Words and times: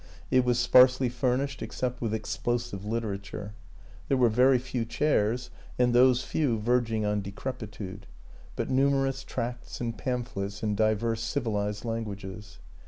It 0.31 0.43
was 0.43 0.57
sparsely 0.57 1.09
fur 1.09 1.37
nished, 1.37 1.61
except 1.61 2.01
with 2.01 2.11
explosive 2.11 2.83
literature; 2.83 3.53
there 4.07 4.17
were 4.17 4.29
very 4.29 4.57
few 4.57 4.83
chairs, 4.83 5.51
and 5.77 5.93
those 5.93 6.23
few 6.23 6.57
verging 6.57 7.05
on 7.05 7.21
decrepitude, 7.21 8.07
but 8.55 8.71
numerous 8.71 9.23
tracts 9.23 9.79
and 9.79 9.95
pamphlets 9.95 10.63
in 10.63 10.73
divers 10.75 11.19
civilized 11.19 11.85
languages. 11.85 12.57